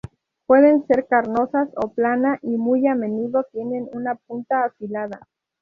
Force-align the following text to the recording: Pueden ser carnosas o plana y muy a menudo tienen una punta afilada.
Pueden 0.47 0.87
ser 0.87 1.05
carnosas 1.05 1.69
o 1.77 1.89
plana 1.93 2.39
y 2.41 2.57
muy 2.57 2.87
a 2.87 2.95
menudo 2.95 3.43
tienen 3.51 3.87
una 3.93 4.15
punta 4.15 4.65
afilada. 4.65 5.27